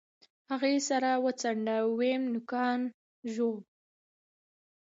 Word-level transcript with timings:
هغې 0.49 0.73
سر 0.87 1.03
وڅنډه 1.23 1.77
ويم 1.97 2.23
نوکان 2.33 2.79
ژوو. 3.31 3.51